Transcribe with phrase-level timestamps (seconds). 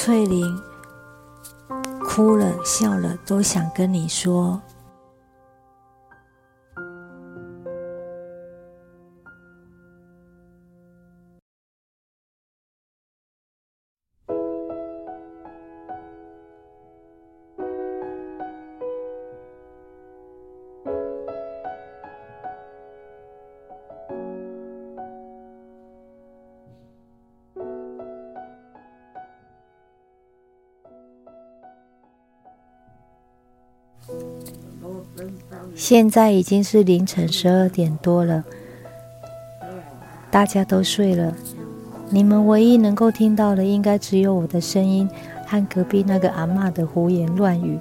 [0.00, 0.62] 翠玲
[2.04, 4.62] 哭了笑了，都想跟你说。
[35.78, 38.42] 现在已经是凌晨十二点多了，
[40.28, 41.32] 大家都睡了。
[42.10, 45.08] 你们唯一能够听到的，应该只有我的声音
[45.46, 47.78] 和隔壁那个阿妈的胡言乱语。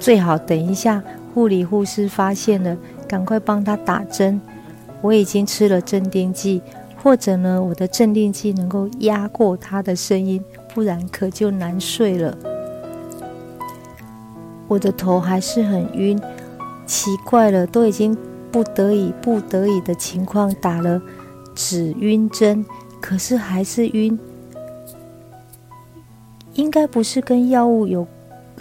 [0.00, 2.74] 最好等一下护理护士发现了，
[3.06, 4.40] 赶快帮他打针。
[5.02, 6.62] 我已经吃了镇定剂，
[6.96, 10.42] 或者呢，我的镇定剂能够压过他的声音，
[10.74, 12.34] 不然可就难睡了。
[14.74, 16.20] 我的头还是很晕，
[16.84, 18.16] 奇怪了，都已经
[18.50, 21.00] 不得已、不得已的情况打了
[21.54, 22.66] 止晕针，
[23.00, 24.18] 可是还是晕。
[26.54, 28.04] 应该不是跟药物有，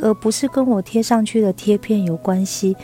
[0.03, 2.77] 而不是跟我贴上去的贴片有关系，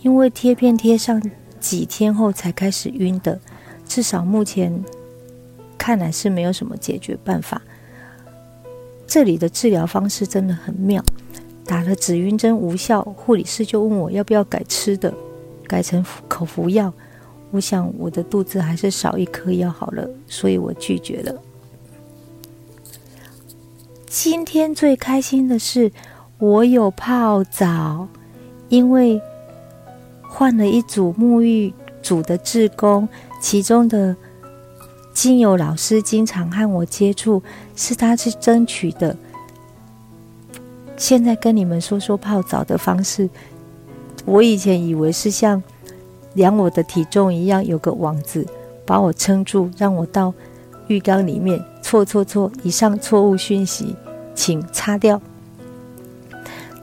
[0.00, 1.22] 因为贴片贴上
[1.60, 3.38] 几天后才开始晕的，
[3.84, 4.82] 至少目前
[5.76, 7.60] 看来是没有什么解决办法。
[9.06, 11.04] 这里的治疗方式真的很妙。
[11.66, 15.12] 打了止晕针无效，护理师就问我要不要改吃的，
[15.66, 16.92] 改成口服药。
[17.50, 21.34] 我想我的肚子还是少一颗药好了，所以我拒绝了。
[24.08, 25.90] 今天最开心的是
[26.38, 28.08] 我有泡澡，
[28.68, 29.20] 因为
[30.22, 33.08] 换了一组沐浴组的志工，
[33.40, 34.14] 其中的
[35.12, 37.42] 精油老师经常和我接触，
[37.74, 39.16] 是他去争取的。
[40.96, 43.28] 现在跟你们说说泡澡的方式。
[44.24, 45.62] 我以前以为是像
[46.34, 48.46] 量我的体重一样，有个网子
[48.84, 50.32] 把我撑住，让我到
[50.88, 51.62] 浴缸里面。
[51.82, 52.50] 错错错！
[52.64, 53.94] 以上错误讯息，
[54.34, 55.22] 请擦掉。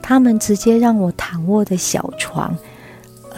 [0.01, 2.55] 他们直接让我躺卧的小床，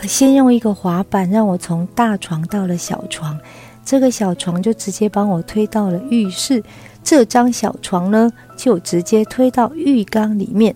[0.04, 3.40] 先用一个滑板让我从大床到了小床，
[3.84, 6.64] 这个小床就直接帮我推到了浴室。
[7.06, 10.76] 这张小床呢，就直接推到浴缸里面，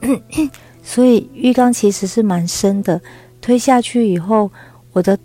[0.84, 3.00] 所以浴缸其实是蛮深的。
[3.40, 4.50] 推下去以后，
[4.92, 5.18] 我的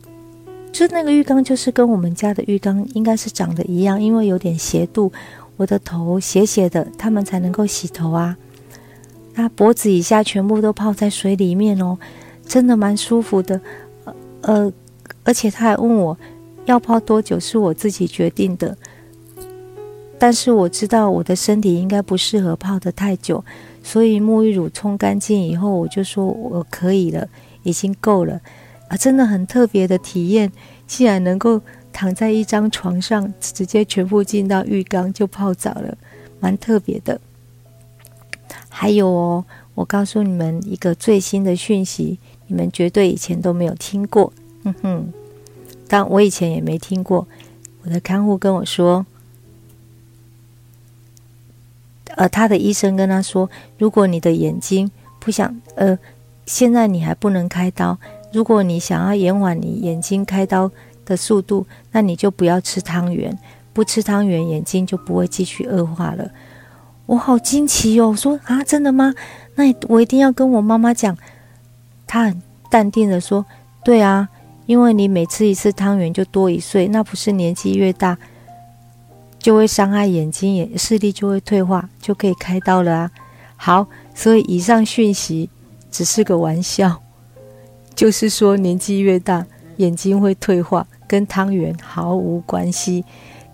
[0.71, 5.11] 就那个浴缸就是跟我们家的浴缸应该是长得一样，因为有点斜度，
[5.57, 8.37] 我的头斜斜的，他们才能够洗头啊。
[9.35, 11.97] 那脖子以下全部都泡在水里面哦，
[12.45, 13.59] 真的蛮舒服的。
[14.41, 14.71] 呃，
[15.25, 16.17] 而且他还问我
[16.63, 18.77] 要泡多久，是我自己决定的。
[20.23, 23.43] 但是我知道我的身体应该不适合泡得太久，
[23.83, 27.27] 所以沐浴乳冲干净以后，我就说我可以了，
[27.63, 28.39] 已经够了
[28.87, 28.95] 啊！
[28.95, 30.49] 真的很特别的体验，
[30.87, 31.59] 竟然能够
[31.91, 35.97] 躺在一张床上，直接全部进到浴缸就泡澡了，
[36.39, 37.19] 蛮特别的。
[38.69, 39.43] 还有哦，
[39.75, 42.17] 我告诉你们一个最新的讯息，
[42.47, 44.31] 你们绝对以前都没有听过，
[44.63, 45.13] 哼哼，
[45.89, 47.27] 但我以前也没听过。
[47.83, 49.05] 我的看护跟我说。
[52.15, 55.97] 呃，他的医生跟他说：“如果你的眼睛不想，呃，
[56.45, 57.97] 现在你还不能开刀。
[58.31, 60.71] 如果你想要延缓你眼睛开刀
[61.05, 63.37] 的速度，那你就不要吃汤圆。
[63.73, 66.29] 不吃汤圆，眼睛就不会继续恶化了。”
[67.05, 68.15] 我好惊奇哦！
[68.15, 69.13] 说啊，真的吗？
[69.55, 71.17] 那我一定要跟我妈妈讲。
[72.07, 73.45] 他很淡定的说
[73.83, 74.29] ：“对啊，
[74.67, 78.17] 因为你每吃一次汤圆就多一岁，那不是年纪越大。”
[79.43, 83.11] 就会伤害眼睛，眼视力就会退化，就可以开刀了啊！
[83.57, 85.49] 好，所以以上讯息
[85.91, 87.01] 只是个玩笑，
[87.93, 89.45] 就是说年纪越大，
[89.75, 93.03] 眼睛会退化，跟汤圆毫无关系。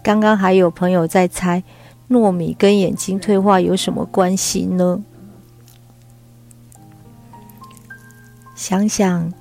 [0.04, 1.64] 刚刚还有朋友在猜，
[2.08, 5.04] 糯米跟眼睛退化有什么关系呢？
[8.54, 9.34] 想想，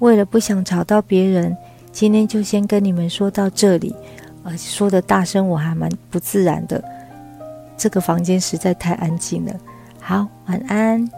[0.00, 1.56] 为了不想吵到别人，
[1.92, 3.94] 今天就先跟你们说到这里。
[4.44, 6.82] 呃，说的大声，我还蛮不自然的。
[7.76, 9.52] 这个房间实在太安静了。
[10.00, 11.08] 好，晚安。